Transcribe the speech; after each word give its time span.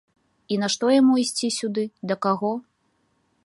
І 0.53 0.57
нашто 0.63 0.85
яму 0.93 1.13
ісці 1.23 1.47
сюды, 1.59 1.83
да 2.13 2.21
каго? 2.27 2.51